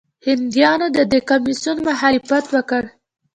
[0.25, 2.83] هندیانو د دې کمیسیون مخالفت وکړ.